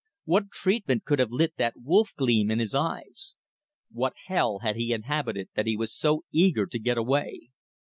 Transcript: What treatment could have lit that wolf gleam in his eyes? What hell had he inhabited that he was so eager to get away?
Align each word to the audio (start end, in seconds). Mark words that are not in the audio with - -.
What 0.25 0.49
treatment 0.49 1.05
could 1.05 1.19
have 1.19 1.29
lit 1.29 1.57
that 1.57 1.75
wolf 1.77 2.15
gleam 2.15 2.49
in 2.49 2.57
his 2.57 2.73
eyes? 2.73 3.35
What 3.91 4.13
hell 4.25 4.57
had 4.63 4.75
he 4.75 4.93
inhabited 4.93 5.49
that 5.53 5.67
he 5.67 5.77
was 5.77 5.95
so 5.95 6.23
eager 6.31 6.65
to 6.65 6.79
get 6.79 6.97
away? 6.97 7.51